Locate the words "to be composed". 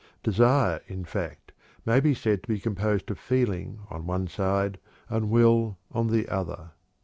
2.41-3.11